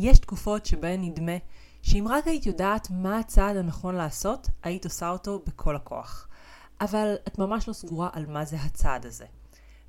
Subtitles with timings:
[0.00, 1.32] יש תקופות שבהן נדמה
[1.82, 6.28] שאם רק היית יודעת מה הצעד הנכון לעשות, היית עושה אותו בכל הכוח.
[6.80, 9.24] אבל את ממש לא סגורה על מה זה הצעד הזה.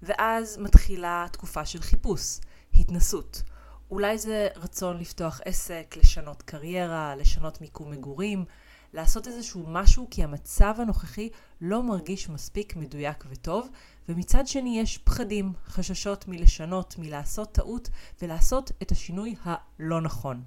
[0.02, 2.40] ואז מתחילה תקופה של חיפוש,
[2.74, 3.44] התנסות.
[3.92, 8.46] אולי זה רצון לפתוח עסק, לשנות קריירה, לשנות מיקום מגורים,
[8.94, 11.30] לעשות איזשהו משהו כי המצב הנוכחי
[11.62, 13.70] לא מרגיש מספיק מדויק וטוב,
[14.10, 17.90] ומצד שני יש פחדים, חששות מלשנות, מלעשות טעות
[18.22, 20.44] ולעשות את השינוי הלא נכון.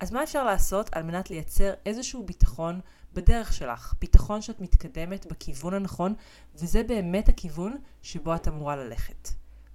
[0.00, 2.80] אז מה אפשר לעשות על מנת לייצר איזשהו ביטחון
[3.14, 3.94] בדרך שלך?
[4.00, 6.14] ביטחון שאת מתקדמת בכיוון הנכון,
[6.54, 9.28] וזה באמת הכיוון שבו את אמורה ללכת.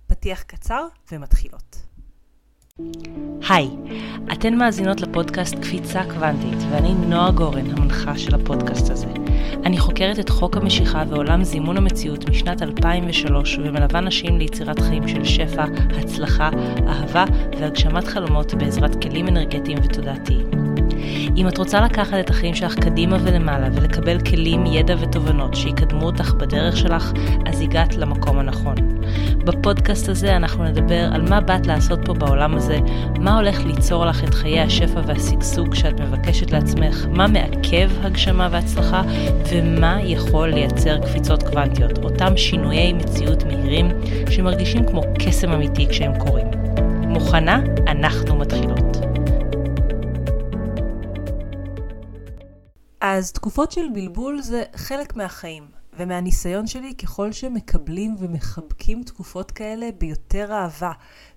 [0.07, 1.92] פתיח קצר ומתחילות.
[3.49, 3.69] היי,
[4.33, 9.07] אתן מאזינות לפודקאסט קפיצה קוונטית, ואני נועה גורן, המנחה של הפודקאסט הזה.
[9.65, 15.23] אני חוקרת את חוק המשיכה ועולם זימון המציאות משנת 2003, ומלווה נשים ליצירת חיים של
[15.23, 15.65] שפע,
[15.99, 16.49] הצלחה,
[16.87, 17.25] אהבה
[17.59, 20.47] והגשמת חלומות בעזרת כלים אנרגטיים ותודעתיים.
[21.37, 26.33] אם את רוצה לקחת את החיים שלך קדימה ולמעלה ולקבל כלים, ידע ותובנות שיקדמו אותך
[26.33, 27.13] בדרך שלך,
[27.45, 28.92] אז הגעת למקום הנכון.
[29.45, 32.79] בפודקאסט הזה אנחנו נדבר על מה באת לעשות פה בעולם הזה,
[33.19, 39.01] מה הולך ליצור לך את חיי השפע והשגשוג שאת מבקשת לעצמך, מה מעכב הגשמה והצלחה,
[39.51, 43.87] ומה יכול לייצר קפיצות קוונטיות, אותם שינויי מציאות מהירים
[44.29, 46.47] שמרגישים כמו קסם אמיתי כשהם קורים.
[47.07, 47.59] מוכנה?
[47.87, 48.97] אנחנו מתחילות.
[53.01, 55.63] אז תקופות של בלבול זה חלק מהחיים,
[55.97, 60.91] ומהניסיון שלי ככל שמקבלים ומחבקים תקופות כאלה ביותר אהבה,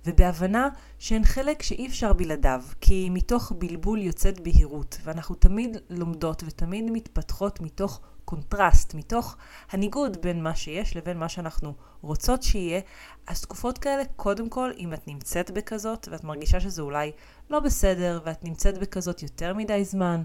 [0.06, 0.68] ובהבנה
[0.98, 7.60] שהן חלק שאי אפשר בלעדיו, כי מתוך בלבול יוצאת בהירות, ואנחנו תמיד לומדות ותמיד מתפתחות
[7.60, 9.36] מתוך קונטרסט, מתוך
[9.70, 12.80] הניגוד בין מה שיש לבין מה שאנחנו רוצות שיהיה,
[13.26, 17.12] אז תקופות כאלה, קודם כל, אם את נמצאת בכזאת, ואת מרגישה שזה אולי
[17.50, 20.22] לא בסדר, ואת נמצאת בכזאת יותר מדי זמן,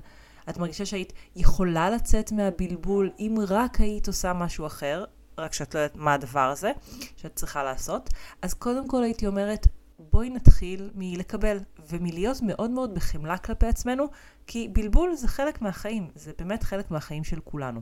[0.50, 5.06] את מרגישה שהיית יכולה לצאת מהבלבול אם רק היית עושה משהו אחר,
[5.38, 6.72] רק שאת לא יודעת מה הדבר הזה
[7.18, 8.10] שאת צריכה לעשות,
[8.42, 9.68] אז קודם כל הייתי אומרת,
[10.00, 11.58] בואי נתחיל מלקבל
[11.90, 14.06] ומלהיות מאוד מאוד בחמלה כלפי עצמנו,
[14.48, 17.82] כי בלבול זה חלק מהחיים, זה באמת חלק מהחיים של כולנו.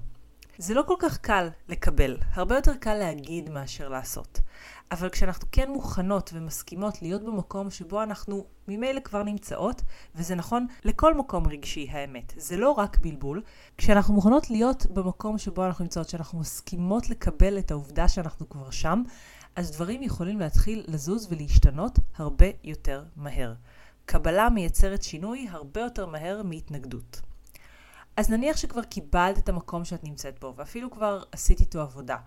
[0.61, 4.39] זה לא כל כך קל לקבל, הרבה יותר קל להגיד מאשר לעשות.
[4.91, 9.81] אבל כשאנחנו כן מוכנות ומסכימות להיות במקום שבו אנחנו ממילא כבר נמצאות,
[10.15, 13.41] וזה נכון לכל מקום רגשי האמת, זה לא רק בלבול,
[13.77, 19.03] כשאנחנו מוכנות להיות במקום שבו אנחנו נמצאות, שאנחנו מסכימות לקבל את העובדה שאנחנו כבר שם,
[19.55, 23.53] אז דברים יכולים להתחיל לזוז ולהשתנות הרבה יותר מהר.
[24.05, 27.28] קבלה מייצרת שינוי הרבה יותר מהר מהתנגדות.
[28.17, 32.17] אז נניח שכבר קיבלת את המקום שאת נמצאת בו, ואפילו כבר עשית איתו עבודה,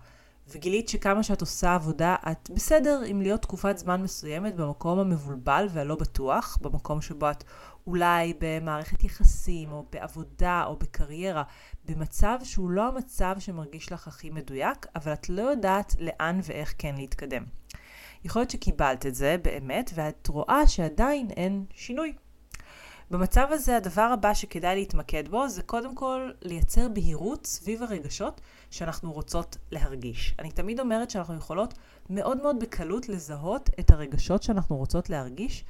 [0.47, 5.95] וגילית שכמה שאת עושה עבודה, את בסדר עם להיות תקופת זמן מסוימת במקום המבולבל והלא
[5.95, 7.43] בטוח, במקום שבו את
[7.87, 11.43] אולי במערכת יחסים, או בעבודה, או בקריירה,
[11.85, 16.95] במצב שהוא לא המצב שמרגיש לך הכי מדויק, אבל את לא יודעת לאן ואיך כן
[16.95, 17.43] להתקדם.
[18.25, 22.13] יכול להיות שקיבלת את זה באמת, ואת רואה שעדיין אין שינוי.
[23.11, 29.11] במצב הזה הדבר הבא שכדאי להתמקד בו זה קודם כל לייצר בהירות סביב הרגשות שאנחנו
[29.11, 30.35] רוצות להרגיש.
[30.39, 31.73] אני תמיד אומרת שאנחנו יכולות
[32.09, 35.65] מאוד מאוד בקלות לזהות את הרגשות שאנחנו רוצות להרגיש,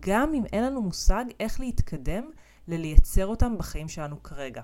[0.00, 2.24] גם אם אין לנו מושג איך להתקדם
[2.68, 4.62] ללייצר אותם בחיים שלנו כרגע.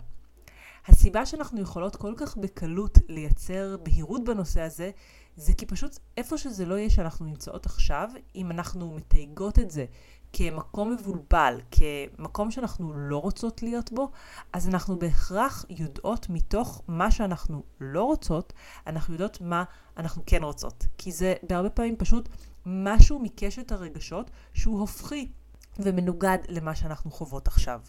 [0.87, 4.91] הסיבה שאנחנו יכולות כל כך בקלות לייצר בהירות בנושא הזה,
[5.37, 9.85] זה כי פשוט איפה שזה לא יהיה שאנחנו נמצאות עכשיו, אם אנחנו מתייגות את זה
[10.33, 14.11] כמקום מבולבל, כמקום שאנחנו לא רוצות להיות בו,
[14.53, 18.53] אז אנחנו בהכרח יודעות מתוך מה שאנחנו לא רוצות,
[18.87, 19.65] אנחנו יודעות מה
[19.97, 20.87] אנחנו כן רוצות.
[20.99, 22.29] כי זה בהרבה פעמים פשוט
[22.67, 25.29] משהו מקשת הרגשות שהוא הופכי
[25.79, 27.81] ומנוגד למה שאנחנו חוות עכשיו.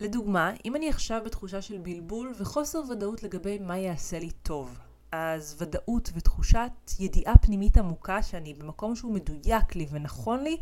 [0.00, 4.78] לדוגמה, אם אני עכשיו בתחושה של בלבול וחוסר ודאות לגבי מה יעשה לי טוב,
[5.12, 10.56] אז ודאות ותחושת ידיעה פנימית עמוקה שאני במקום שהוא מדויק לי ונכון לי,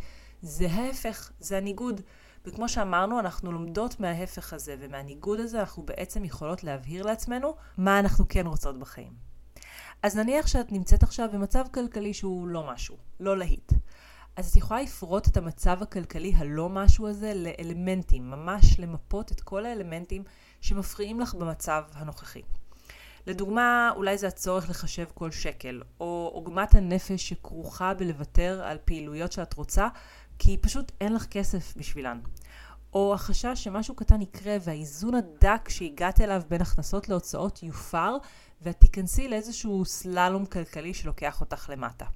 [0.46, 2.00] זה ההפך, זה הניגוד.
[2.44, 8.24] וכמו שאמרנו, אנחנו לומדות מההפך הזה, ומהניגוד הזה אנחנו בעצם יכולות להבהיר לעצמנו מה אנחנו
[8.28, 9.12] כן רוצות בחיים.
[10.02, 13.72] אז נניח שאת נמצאת עכשיו במצב כלכלי שהוא לא משהו, לא להיט.
[14.36, 19.66] אז את יכולה לפרוט את המצב הכלכלי הלא משהו הזה לאלמנטים, ממש למפות את כל
[19.66, 20.22] האלמנטים
[20.60, 22.42] שמפריעים לך במצב הנוכחי.
[23.26, 29.54] לדוגמה, אולי זה הצורך לחשב כל שקל, או עוגמת הנפש שכרוכה בלוותר על פעילויות שאת
[29.54, 29.88] רוצה,
[30.38, 32.20] כי פשוט אין לך כסף בשבילן.
[32.94, 38.16] או החשש שמשהו קטן יקרה והאיזון הדק שהגעת אליו בין הכנסות להוצאות יופר,
[38.62, 42.06] ואת תיכנסי לאיזשהו סללום כלכלי שלוקח אותך למטה.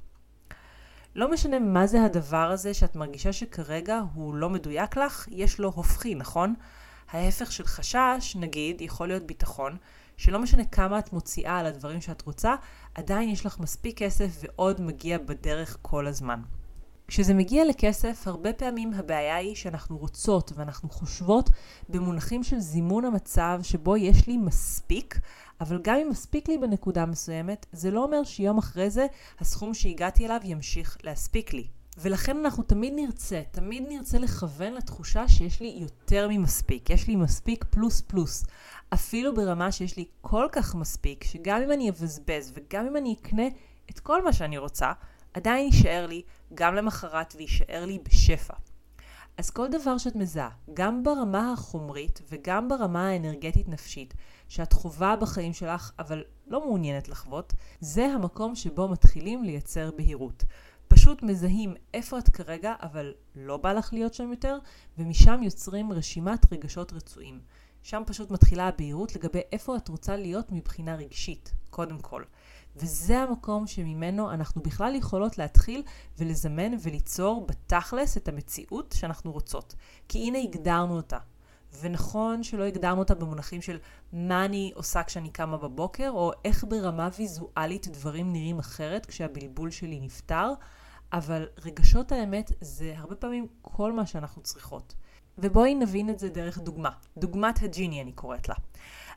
[1.15, 5.69] לא משנה מה זה הדבר הזה שאת מרגישה שכרגע הוא לא מדויק לך, יש לו
[5.69, 6.55] הופכי, נכון?
[7.11, 9.77] ההפך של חשש, נגיד, יכול להיות ביטחון,
[10.17, 12.55] שלא משנה כמה את מוציאה על הדברים שאת רוצה,
[12.95, 16.43] עדיין יש לך מספיק כסף ועוד מגיע בדרך כל הזמן.
[17.11, 21.51] כשזה מגיע לכסף, הרבה פעמים הבעיה היא שאנחנו רוצות ואנחנו חושבות
[21.89, 25.19] במונחים של זימון המצב שבו יש לי מספיק,
[25.61, 29.07] אבל גם אם מספיק לי בנקודה מסוימת, זה לא אומר שיום אחרי זה
[29.41, 31.67] הסכום שהגעתי אליו ימשיך להספיק לי.
[31.99, 37.65] ולכן אנחנו תמיד נרצה, תמיד נרצה לכוון לתחושה שיש לי יותר ממספיק, יש לי מספיק
[37.65, 38.45] פלוס פלוס.
[38.95, 43.47] אפילו ברמה שיש לי כל כך מספיק, שגם אם אני אבזבז וגם אם אני אקנה
[43.91, 44.93] את כל מה שאני רוצה,
[45.35, 46.23] עדיין יישאר לי
[46.55, 48.55] גם למחרת ויישאר לי בשפע.
[49.37, 54.15] אז כל דבר שאת מזהה, גם ברמה החומרית וגם ברמה האנרגטית נפשית,
[54.49, 60.45] שאת חווה בחיים שלך אבל לא מעוניינת לחוות, זה המקום שבו מתחילים לייצר בהירות.
[60.89, 64.59] פשוט מזהים איפה את כרגע, אבל לא בא לך להיות שם יותר,
[64.99, 67.41] ומשם יוצרים רשימת רגשות רצויים.
[67.83, 72.23] שם פשוט מתחילה הבהירות לגבי איפה את רוצה להיות מבחינה רגשית, קודם כל.
[72.77, 75.83] וזה המקום שממנו אנחנו בכלל יכולות להתחיל
[76.19, 79.75] ולזמן וליצור בתכלס את המציאות שאנחנו רוצות.
[80.09, 81.19] כי הנה הגדרנו אותה.
[81.81, 83.79] ונכון שלא הגדרנו אותה במונחים של
[84.13, 90.01] מה אני עושה כשאני קמה בבוקר, או איך ברמה ויזואלית דברים נראים אחרת כשהבלבול שלי
[90.01, 90.53] נפתר,
[91.13, 94.95] אבל רגשות האמת זה הרבה פעמים כל מה שאנחנו צריכות.
[95.39, 96.91] ובואי נבין את זה דרך דוגמה.
[97.17, 98.55] דוגמת הג'יני אני קוראת לה.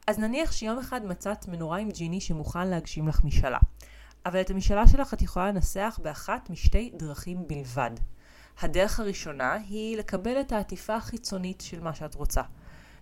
[0.07, 3.57] אז נניח שיום אחד מצאת מנורה עם ג'יני שמוכן להגשים לך משאלה.
[4.25, 7.91] אבל את המשאלה שלך את יכולה לנסח באחת משתי דרכים בלבד.
[8.61, 12.41] הדרך הראשונה היא לקבל את העטיפה החיצונית של מה שאת רוצה.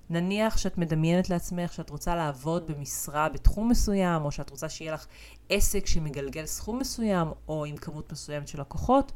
[0.09, 5.05] נניח שאת מדמיינת לעצמך שאת רוצה לעבוד במשרה בתחום מסוים, או שאת רוצה שיהיה לך
[5.49, 9.11] עסק שמגלגל סכום מסוים, או עם כמות מסוימת של לקוחות,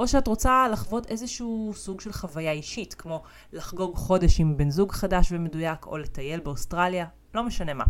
[0.00, 4.92] או שאת רוצה לחוות איזשהו סוג של חוויה אישית, כמו לחגוג חודש עם בן זוג
[4.92, 7.84] חדש ומדויק, או לטייל באוסטרליה, לא משנה מה.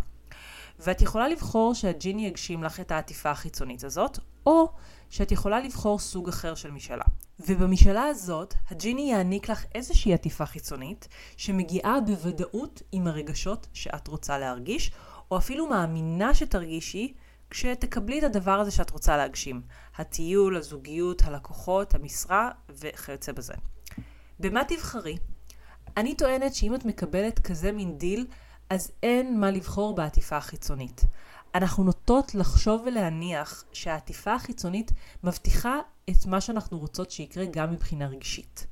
[0.79, 4.71] ואת יכולה לבחור שהג'יני יגשים לך את העטיפה החיצונית הזאת, או
[5.09, 7.03] שאת יכולה לבחור סוג אחר של משאלה.
[7.39, 11.07] ובמשאלה הזאת, הג'יני יעניק לך איזושהי עטיפה חיצונית,
[11.37, 14.91] שמגיעה בוודאות עם הרגשות שאת רוצה להרגיש,
[15.31, 17.13] או אפילו מאמינה שתרגישי
[17.49, 19.61] כשתקבלי את הדבר הזה שאת רוצה להגשים.
[19.97, 23.53] הטיול, הזוגיות, הלקוחות, המשרה וכיוצא בזה.
[24.39, 25.17] במה תבחרי?
[25.97, 28.25] אני טוענת שאם את מקבלת כזה מין דיל,
[28.69, 31.05] אז אין מה לבחור בעטיפה החיצונית.
[31.55, 34.91] אנחנו נוטות לחשוב ולהניח שהעטיפה החיצונית
[35.23, 35.79] מבטיחה
[36.09, 38.67] את מה שאנחנו רוצות שיקרה גם מבחינה רגשית.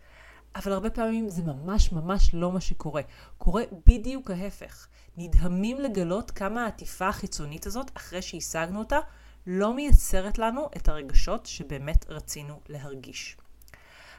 [0.56, 3.02] אבל הרבה פעמים זה ממש ממש לא מה שקורה.
[3.38, 4.88] קורה בדיוק ההפך.
[5.18, 9.00] נדהמים לגלות כמה העטיפה החיצונית הזאת, אחרי שהשגנו אותה,
[9.48, 13.38] לא מייצרת לנו את הרגשות שבאמת רצינו להרגיש.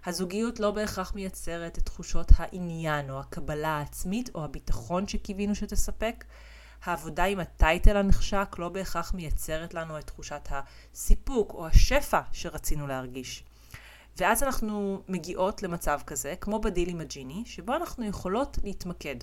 [0.07, 6.25] הזוגיות לא בהכרח מייצרת את תחושות העניין או הקבלה העצמית או הביטחון שקיווינו שתספק.
[6.85, 13.45] העבודה עם הטייטל הנחשק לא בהכרח מייצרת לנו את תחושת הסיפוק או השפע שרצינו להרגיש.
[14.17, 19.17] ואז אנחנו מגיעות למצב כזה, כמו בדיל עם הג'יני, שבו אנחנו יכולות להתמקד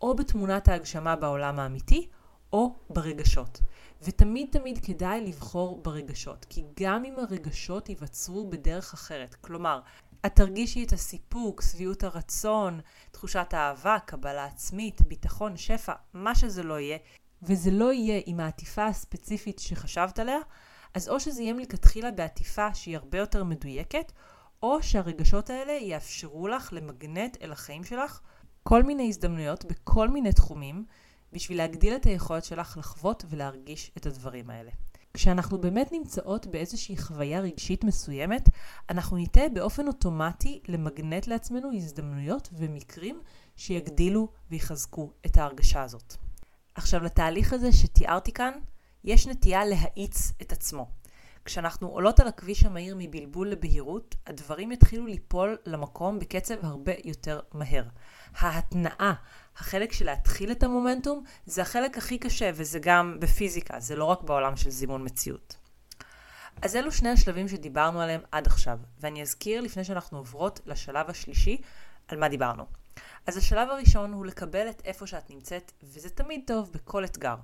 [0.00, 2.08] או בתמונת ההגשמה בעולם האמיתי,
[2.52, 3.60] או ברגשות.
[4.02, 9.80] ותמיד תמיד כדאי לבחור ברגשות, כי גם אם הרגשות ייווצרו בדרך אחרת, כלומר,
[10.26, 12.80] את תרגישי את הסיפוק, שביעות הרצון,
[13.10, 16.98] תחושת האהבה, קבלה עצמית, ביטחון, שפע, מה שזה לא יהיה,
[17.42, 20.38] וזה לא יהיה עם העטיפה הספציפית שחשבת עליה,
[20.94, 24.12] אז או שזה יהיה מלכתחילה בעטיפה שהיא הרבה יותר מדויקת,
[24.62, 28.20] או שהרגשות האלה יאפשרו לך למגנט אל החיים שלך
[28.62, 30.84] כל מיני הזדמנויות בכל מיני תחומים,
[31.32, 34.70] בשביל להגדיל את היכולת שלך לחוות ולהרגיש את הדברים האלה.
[35.16, 38.48] כשאנחנו באמת נמצאות באיזושהי חוויה רגשית מסוימת,
[38.90, 43.20] אנחנו ניטה באופן אוטומטי למגנט לעצמנו הזדמנויות ומקרים
[43.56, 46.14] שיגדילו ויחזקו את ההרגשה הזאת.
[46.74, 48.52] עכשיו, לתהליך הזה שתיארתי כאן,
[49.04, 50.88] יש נטייה להאיץ את עצמו.
[51.44, 57.84] כשאנחנו עולות על הכביש המהיר מבלבול לבהירות, הדברים יתחילו ליפול למקום בקצב הרבה יותר מהר.
[58.38, 59.14] ההתנעה,
[59.58, 64.22] החלק של להתחיל את המומנטום, זה החלק הכי קשה, וזה גם בפיזיקה, זה לא רק
[64.22, 65.56] בעולם של זימון מציאות.
[66.62, 71.60] אז אלו שני השלבים שדיברנו עליהם עד עכשיו, ואני אזכיר לפני שאנחנו עוברות לשלב השלישי,
[72.08, 72.66] על מה דיברנו.
[73.26, 77.36] אז השלב הראשון הוא לקבל את איפה שאת נמצאת, וזה תמיד טוב בכל אתגר.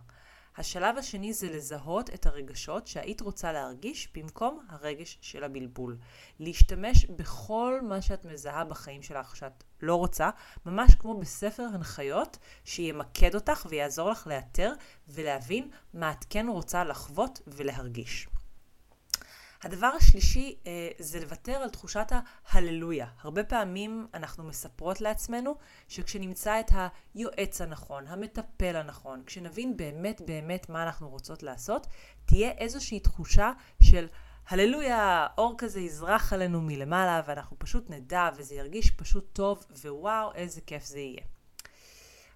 [0.57, 5.97] השלב השני זה לזהות את הרגשות שהיית רוצה להרגיש במקום הרגש של הבלבול.
[6.41, 10.31] להשתמש בכל מה שאת מזהה בחיים שלך שאת לא רוצה,
[10.67, 14.73] ממש כמו בספר הנחיות שימקד אותך ויעזור לך לאתר
[15.09, 18.29] ולהבין מה את כן רוצה לחוות ולהרגיש.
[19.63, 22.07] הדבר השלישי אה, זה לוותר על תחושת
[22.49, 23.07] ההללויה.
[23.21, 25.57] הרבה פעמים אנחנו מספרות לעצמנו
[25.89, 26.71] שכשנמצא את
[27.15, 31.87] היועץ הנכון, המטפל הנכון, כשנבין באמת באמת מה אנחנו רוצות לעשות,
[32.25, 33.53] תהיה איזושהי תחושה
[33.83, 34.07] של
[34.49, 40.61] הללויה, אור כזה יזרח עלינו מלמעלה ואנחנו פשוט נדע וזה ירגיש פשוט טוב ווואו איזה
[40.61, 41.23] כיף זה יהיה.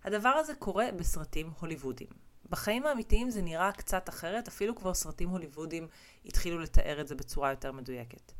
[0.05, 2.26] הדבר הזה קורה בסרטים הוליוודיים.
[2.51, 5.89] בחיים האמיתיים זה נראה קצת אחרת, אפילו כבר סרטים הוליוודים
[6.25, 8.33] התחילו לתאר את זה בצורה יותר מדויקת.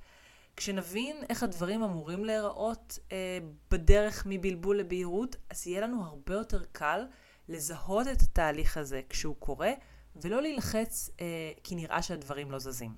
[0.57, 3.39] כשנבין איך הדברים אמורים להיראות אה,
[3.71, 7.07] בדרך מבלבול לבהירות, אז יהיה לנו הרבה יותר קל
[7.49, 9.73] לזהות את התהליך הזה כשהוא קורה,
[10.17, 12.95] ולא להילחץ אה, כי נראה שהדברים לא זזים.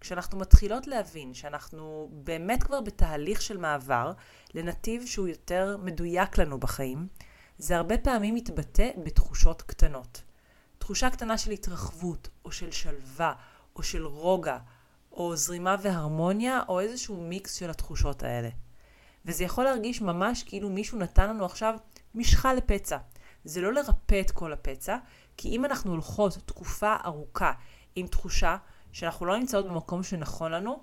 [0.00, 4.12] כשאנחנו מתחילות להבין שאנחנו באמת כבר בתהליך של מעבר
[4.54, 7.08] לנתיב שהוא יותר מדויק לנו בחיים,
[7.58, 10.22] זה הרבה פעמים מתבטא בתחושות קטנות.
[10.78, 13.32] תחושה קטנה של התרחבות, או של שלווה,
[13.76, 14.58] או של רוגע,
[15.12, 18.48] או זרימה והרמוניה, או איזשהו מיקס של התחושות האלה.
[19.24, 21.74] וזה יכול להרגיש ממש כאילו מישהו נתן לנו עכשיו
[22.14, 22.98] משחה לפצע.
[23.44, 24.96] זה לא לרפא את כל הפצע,
[25.36, 27.52] כי אם אנחנו הולכות תקופה ארוכה
[27.94, 28.56] עם תחושה
[28.92, 30.82] שאנחנו לא נמצאות במקום שנכון לנו,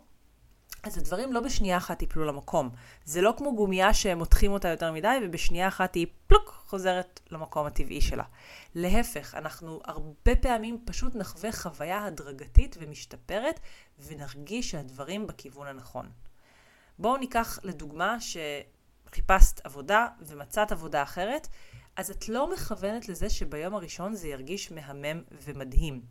[0.83, 2.69] אז הדברים לא בשנייה אחת ייפלו למקום.
[3.05, 8.01] זה לא כמו גומייה שמותחים אותה יותר מדי, ובשנייה אחת היא פלוק חוזרת למקום הטבעי
[8.01, 8.23] שלה.
[8.75, 13.59] להפך, אנחנו הרבה פעמים פשוט נחווה חוויה הדרגתית ומשתפרת,
[14.05, 16.09] ונרגיש שהדברים בכיוון הנכון.
[16.99, 21.47] בואו ניקח לדוגמה שחיפשת עבודה ומצאת עבודה אחרת,
[21.95, 26.01] אז את לא מכוונת לזה שביום הראשון זה ירגיש מהמם ומדהים.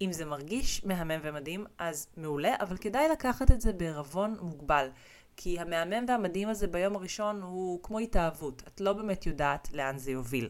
[0.00, 4.88] אם זה מרגיש מהמם ומדהים, אז מעולה, אבל כדאי לקחת את זה בערבון מוגבל.
[5.36, 8.62] כי המהמם והמדהים הזה ביום הראשון הוא כמו התאהבות.
[8.68, 10.48] את לא באמת יודעת לאן זה יוביל.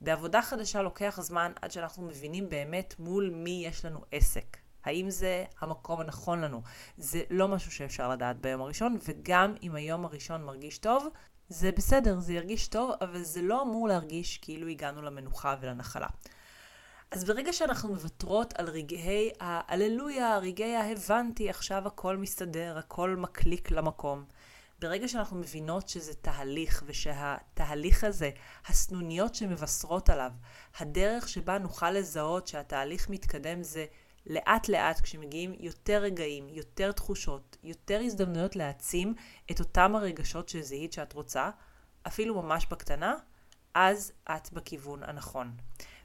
[0.00, 4.56] בעבודה חדשה לוקח זמן עד שאנחנו מבינים באמת מול מי יש לנו עסק.
[4.84, 6.62] האם זה המקום הנכון לנו?
[6.98, 11.06] זה לא משהו שאפשר לדעת ביום הראשון, וגם אם היום הראשון מרגיש טוב,
[11.48, 16.08] זה בסדר, זה ירגיש טוב, אבל זה לא אמור להרגיש כאילו הגענו למנוחה ולנחלה.
[17.14, 24.24] אז ברגע שאנחנו מוותרות על רגעי ההללויה, רגעי ההבנתי, עכשיו הכל מסתדר, הכל מקליק למקום.
[24.78, 28.30] ברגע שאנחנו מבינות שזה תהליך, ושהתהליך הזה,
[28.66, 30.30] הסנוניות שמבשרות עליו,
[30.78, 33.86] הדרך שבה נוכל לזהות שהתהליך מתקדם זה
[34.26, 39.14] לאט לאט כשמגיעים יותר רגעים, יותר תחושות, יותר הזדמנויות להעצים
[39.50, 41.50] את אותם הרגשות שזיהית שאת רוצה,
[42.06, 43.14] אפילו ממש בקטנה,
[43.74, 45.56] אז את בכיוון הנכון.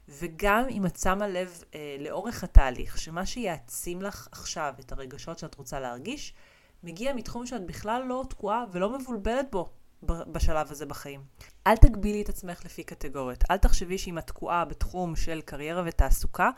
[0.08, 5.54] וגם אם את שמה לב אה, לאורך התהליך, שמה שיעצים לך עכשיו את הרגשות שאת
[5.54, 6.34] רוצה להרגיש,
[6.82, 11.20] מגיע מתחום שאת בכלל לא תקועה ולא מבולבלת בו בשלב הזה בחיים.
[11.66, 13.44] אל תגבילי את עצמך לפי קטגוריות.
[13.50, 16.50] אל תחשבי שאם את תקועה בתחום של קריירה ותעסוקה,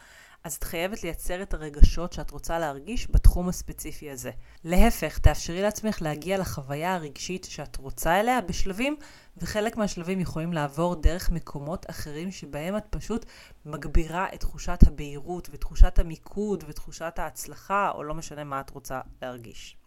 [0.44, 4.30] אז את חייבת לייצר את הרגשות שאת רוצה להרגיש בתחום הספציפי הזה.
[4.64, 8.96] להפך, תאפשרי לעצמך להגיע לחוויה הרגשית שאת רוצה אליה בשלבים,
[9.37, 13.26] וחלק מהשלבים יכולים לעבור דרך מקומות אחרים שבהם את פשוט
[13.66, 19.81] מגבירה את תחושת הבהירות ותחושת המיקוד ותחושת ההצלחה, או לא משנה מה את רוצה להרגיש.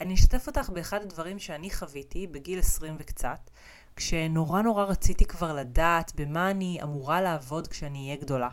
[0.00, 3.50] אני אשתף אותך באחד הדברים שאני חוויתי בגיל 20 וקצת,
[3.96, 8.48] כשנורא נורא רציתי כבר לדעת במה אני אמורה לעבוד כשאני אהיה גדולה.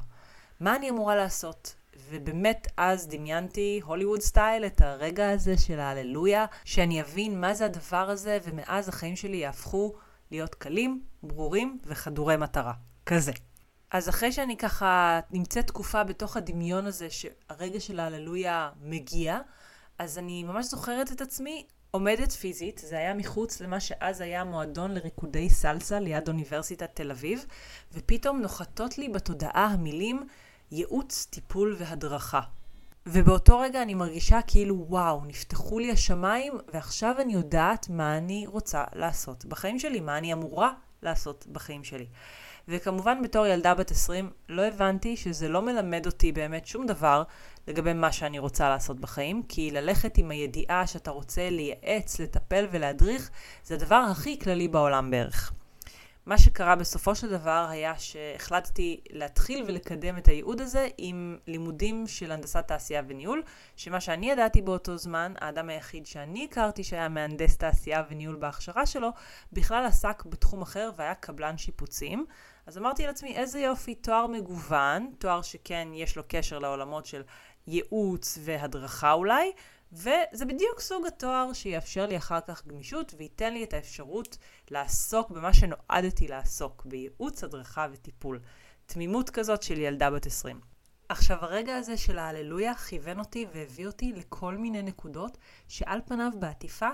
[0.60, 1.76] מה אני אמורה לעשות?
[2.10, 8.10] ובאמת אז דמיינתי הוליווד סטייל את הרגע הזה של ההללויה, שאני אבין מה זה הדבר
[8.10, 9.94] הזה, ומאז החיים שלי יהפכו
[10.32, 12.74] להיות קלים, ברורים וחדורי מטרה.
[13.06, 13.32] כזה.
[13.92, 19.40] אז אחרי שאני ככה נמצאת תקופה בתוך הדמיון הזה שהרגע של ההללויה מגיע,
[20.00, 24.92] אז אני ממש זוכרת את עצמי עומדת פיזית, זה היה מחוץ למה שאז היה מועדון
[24.92, 27.46] לריקודי סלסה ליד אוניברסיטת תל אביב,
[27.94, 30.28] ופתאום נוחתות לי בתודעה המילים
[30.72, 32.42] ייעוץ, טיפול והדרכה.
[33.06, 38.84] ובאותו רגע אני מרגישה כאילו וואו, נפתחו לי השמיים ועכשיו אני יודעת מה אני רוצה
[38.94, 42.06] לעשות בחיים שלי, מה אני אמורה לעשות בחיים שלי.
[42.68, 47.24] וכמובן בתור ילדה בת 20 לא הבנתי שזה לא מלמד אותי באמת שום דבר
[47.68, 53.30] לגבי מה שאני רוצה לעשות בחיים, כי ללכת עם הידיעה שאתה רוצה לייעץ, לטפל ולהדריך,
[53.64, 55.54] זה הדבר הכי כללי בעולם בערך.
[56.26, 62.32] מה שקרה בסופו של דבר היה שהחלטתי להתחיל ולקדם את הייעוד הזה עם לימודים של
[62.32, 63.44] הנדסת תעשייה וניהול,
[63.76, 69.10] שמה שאני ידעתי באותו זמן, האדם היחיד שאני הכרתי שהיה מהנדס תעשייה וניהול בהכשרה שלו,
[69.54, 72.26] בכלל עסק בתחום אחר והיה קבלן שיפוצים.
[72.66, 77.22] אז אמרתי לעצמי, איזה יופי, תואר מגוון, תואר שכן יש לו קשר לעולמות של
[77.68, 79.52] ייעוץ והדרכה אולי,
[79.94, 84.38] וזה בדיוק סוג התואר שיאפשר לי אחר כך גמישות וייתן לי את האפשרות
[84.72, 88.40] לעסוק במה שנועדתי לעסוק, בייעוץ, הדרכה וטיפול.
[88.86, 90.60] תמימות כזאת של ילדה בת 20.
[91.10, 96.90] עכשיו, הרגע הזה של ההללויה כיוון אותי והביא אותי לכל מיני נקודות שעל פניו בעטיפה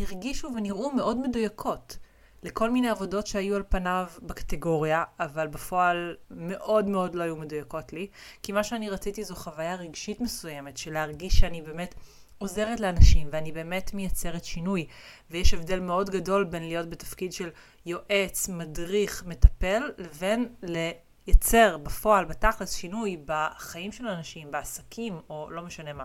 [0.00, 1.98] הרגישו ונראו מאוד מדויקות.
[2.42, 8.08] לכל מיני עבודות שהיו על פניו בקטגוריה, אבל בפועל מאוד מאוד לא היו מדויקות לי,
[8.42, 11.94] כי מה שאני רציתי זו חוויה רגשית מסוימת, של להרגיש שאני באמת
[12.38, 14.86] עוזרת לאנשים, ואני באמת מייצרת שינוי.
[15.30, 17.50] ויש הבדל מאוד גדול בין להיות בתפקיד של
[17.86, 25.92] יועץ, מדריך, מטפל, לבין לייצר בפועל, בתכלס, שינוי בחיים של אנשים, בעסקים, או לא משנה
[25.92, 26.04] מה.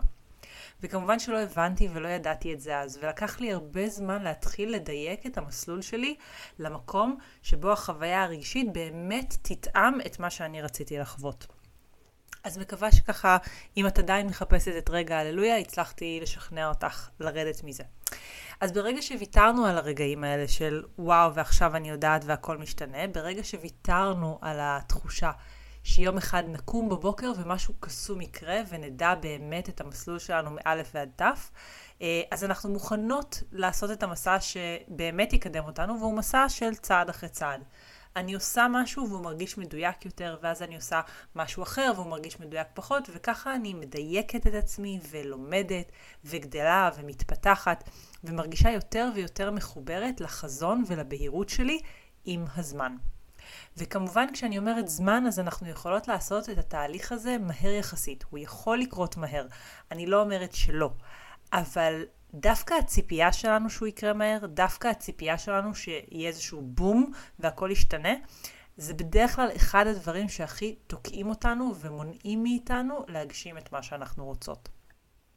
[0.82, 5.38] וכמובן שלא הבנתי ולא ידעתי את זה אז, ולקח לי הרבה זמן להתחיל לדייק את
[5.38, 6.16] המסלול שלי
[6.58, 11.46] למקום שבו החוויה הרגשית באמת תטעם את מה שאני רציתי לחוות.
[12.44, 13.36] אז מקווה שככה,
[13.76, 17.84] אם את עדיין מחפשת את רגע הללויה, הצלחתי לשכנע אותך לרדת מזה.
[18.60, 24.38] אז ברגע שוויתרנו על הרגעים האלה של וואו ועכשיו אני יודעת והכל משתנה, ברגע שוויתרנו
[24.40, 25.30] על התחושה
[25.84, 31.50] שיום אחד נקום בבוקר ומשהו קסום יקרה ונדע באמת את המסלול שלנו מאלף ועד תף,
[32.02, 37.28] אה, אז אנחנו מוכנות לעשות את המסע שבאמת יקדם אותנו, והוא מסע של צעד אחרי
[37.28, 37.64] צעד.
[38.16, 41.00] אני עושה משהו והוא מרגיש מדויק יותר, ואז אני עושה
[41.36, 45.92] משהו אחר והוא מרגיש מדויק פחות, וככה אני מדייקת את עצמי ולומדת
[46.24, 47.90] וגדלה ומתפתחת,
[48.24, 51.80] ומרגישה יותר ויותר מחוברת לחזון ולבהירות שלי
[52.24, 52.96] עם הזמן.
[53.76, 58.24] וכמובן כשאני אומרת זמן, אז אנחנו יכולות לעשות את התהליך הזה מהר יחסית.
[58.30, 59.46] הוא יכול לקרות מהר.
[59.90, 60.90] אני לא אומרת שלא.
[61.52, 62.02] אבל
[62.34, 68.12] דווקא הציפייה שלנו שהוא יקרה מהר, דווקא הציפייה שלנו שיהיה איזשהו בום והכל ישתנה,
[68.76, 74.68] זה בדרך כלל אחד הדברים שהכי תוקעים אותנו ומונעים מאיתנו להגשים את מה שאנחנו רוצות.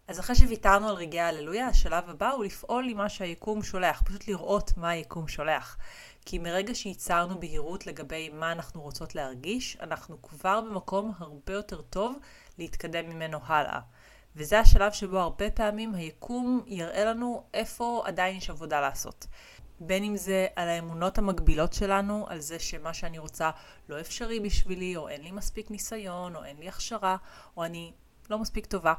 [0.07, 4.27] אז אחרי שוויתרנו על רגעי ההללויה, השלב הבא הוא לפעול עם מה שהיקום שולח, פשוט
[4.27, 5.77] לראות מה היקום שולח.
[6.25, 12.15] כי מרגע שייצרנו בהירות לגבי מה אנחנו רוצות להרגיש, אנחנו כבר במקום הרבה יותר טוב
[12.57, 13.79] להתקדם ממנו הלאה.
[14.35, 19.27] וזה השלב שבו הרבה פעמים היקום יראה לנו איפה עדיין יש עבודה לעשות.
[19.79, 23.51] בין אם זה על האמונות המקבילות שלנו, על זה שמה שאני רוצה
[23.89, 27.17] לא אפשרי בשבילי, או אין לי מספיק ניסיון, או אין לי הכשרה,
[27.57, 27.93] או אני
[28.29, 28.93] לא מספיק טובה.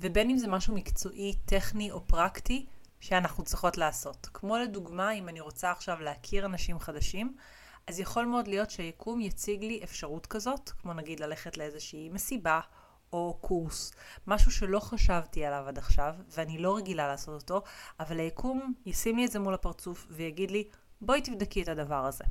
[0.00, 2.66] ובין אם זה משהו מקצועי, טכני או פרקטי
[3.00, 4.28] שאנחנו צריכות לעשות.
[4.34, 7.36] כמו לדוגמה, אם אני רוצה עכשיו להכיר אנשים חדשים,
[7.86, 12.60] אז יכול מאוד להיות שהיקום יציג לי אפשרות כזאת, כמו נגיד ללכת לאיזושהי מסיבה
[13.12, 13.92] או קורס,
[14.26, 17.62] משהו שלא חשבתי עליו עד עכשיו, ואני לא רגילה לעשות אותו,
[18.00, 20.68] אבל היקום ישים לי את זה מול הפרצוף ויגיד לי,
[21.00, 22.24] בואי תבדקי את הדבר הזה.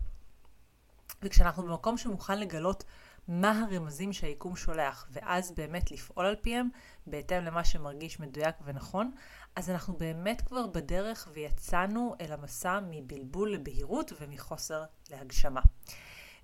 [1.23, 2.83] וכשאנחנו במקום שמוכן לגלות
[3.27, 6.69] מה הרמזים שהיקום שולח, ואז באמת לפעול על פיהם,
[7.07, 9.11] בהתאם למה שמרגיש מדויק ונכון,
[9.55, 15.61] אז אנחנו באמת כבר בדרך ויצאנו אל המסע מבלבול לבהירות ומחוסר להגשמה.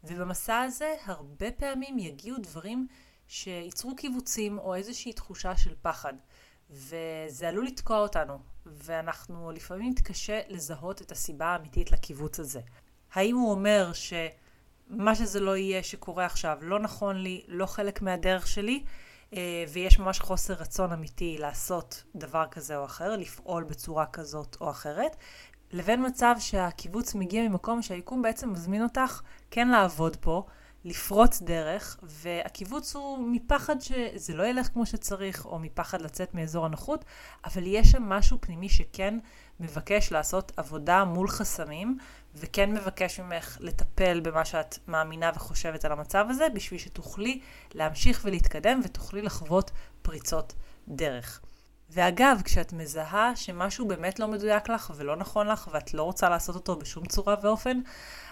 [0.03, 2.87] ובמסע הזה הרבה פעמים יגיעו דברים
[3.27, 6.13] שייצרו קיבוצים או איזושהי תחושה של פחד.
[6.69, 12.61] וזה עלול לתקוע אותנו, ואנחנו לפעמים נתקשה לזהות את הסיבה האמיתית לקיבוץ הזה.
[13.13, 18.47] האם הוא אומר שמה שזה לא יהיה שקורה עכשיו לא נכון לי, לא חלק מהדרך
[18.47, 18.83] שלי,
[19.33, 24.69] אה, ויש ממש חוסר רצון אמיתי לעשות דבר כזה או אחר, לפעול בצורה כזאת או
[24.69, 25.15] אחרת,
[25.71, 30.45] לבין מצב שהקיבוץ מגיע ממקום שהיקום בעצם מזמין אותך כן לעבוד פה,
[30.85, 37.05] לפרוץ דרך, והקיבוץ הוא מפחד שזה לא ילך כמו שצריך, או מפחד לצאת מאזור הנוחות,
[37.45, 39.19] אבל יש שם משהו פנימי שכן
[39.59, 41.97] מבקש לעשות עבודה מול חסמים,
[42.35, 47.39] וכן מבקש ממך לטפל במה שאת מאמינה וחושבת על המצב הזה, בשביל שתוכלי
[47.73, 50.53] להמשיך ולהתקדם ותוכלי לחוות פריצות
[50.87, 51.41] דרך.
[51.89, 56.55] ואגב, כשאת מזהה שמשהו באמת לא מדויק לך ולא נכון לך ואת לא רוצה לעשות
[56.55, 57.79] אותו בשום צורה ואופן,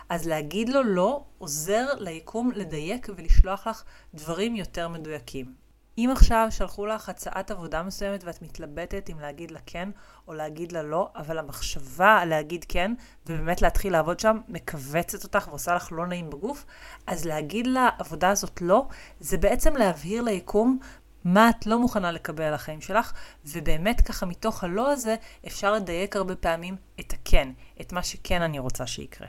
[0.09, 5.65] אז להגיד לו לא עוזר ליקום לדייק ולשלוח לך דברים יותר מדויקים.
[5.97, 9.89] אם עכשיו שלחו לך הצעת עבודה מסוימת ואת מתלבטת אם להגיד לה כן
[10.27, 12.91] או להגיד לה לא, אבל המחשבה להגיד כן
[13.25, 16.65] ובאמת להתחיל לעבוד שם מכווצת אותך ועושה לך לא נעים בגוף,
[17.07, 18.87] אז להגיד לעבודה הזאת לא,
[19.19, 20.79] זה בעצם להבהיר ליקום
[21.25, 23.13] מה את לא מוכנה לקבל על החיים שלך,
[23.45, 25.15] ובאמת ככה מתוך הלא הזה
[25.47, 27.49] אפשר לדייק הרבה פעמים את הכן,
[27.81, 29.27] את מה שכן אני רוצה שיקרה.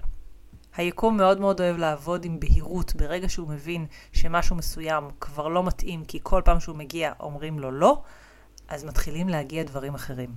[0.76, 6.04] היקום מאוד מאוד אוהב לעבוד עם בהירות ברגע שהוא מבין שמשהו מסוים כבר לא מתאים
[6.04, 8.02] כי כל פעם שהוא מגיע אומרים לו לא,
[8.68, 10.30] אז מתחילים להגיע דברים אחרים.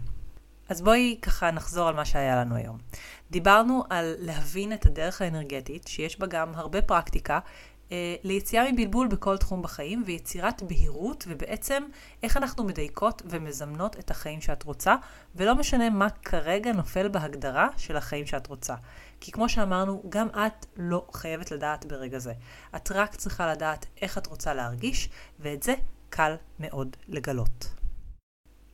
[0.69, 2.77] אז בואי ככה נחזור על מה שהיה לנו היום.
[3.31, 7.39] דיברנו על להבין את הדרך האנרגטית, שיש בה גם הרבה פרקטיקה,
[8.23, 11.83] ליציאה מבלבול בכל תחום בחיים ויצירת בהירות ובעצם
[12.23, 14.95] איך אנחנו מדייקות ומזמנות את החיים שאת רוצה
[15.35, 18.75] ולא משנה מה כרגע נופל בהגדרה של החיים שאת רוצה.
[19.19, 22.33] כי כמו שאמרנו, גם את לא חייבת לדעת ברגע זה.
[22.75, 25.73] את רק צריכה לדעת איך את רוצה להרגיש ואת זה
[26.09, 27.78] קל מאוד לגלות.